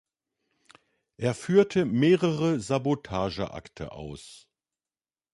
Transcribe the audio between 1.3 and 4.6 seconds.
führte mehrere Sabotageakte aus.